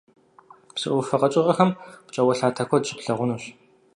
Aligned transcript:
Псы 0.73 0.87
Ӏуфэ 0.91 1.15
къэкӀыгъэхэм 1.21 1.71
пкӀауэлъатэ 2.05 2.63
куэд 2.69 2.83
щыплъагъунущ. 2.87 3.43